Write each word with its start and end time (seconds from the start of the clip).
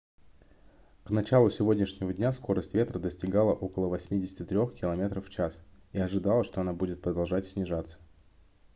к 1.03 1.11
началу 1.11 1.51
сегодняшнего 1.51 2.11
дня 2.11 2.31
скорость 2.31 2.73
ветра 2.73 2.97
достигала 2.97 3.53
около 3.53 3.87
83 3.89 4.47
км/ч 4.75 5.51
и 5.91 5.99
ожидалось 5.99 6.47
что 6.47 6.61
она 6.61 6.73
будет 6.73 7.03
продолжать 7.03 7.45
снижаться 7.45 7.99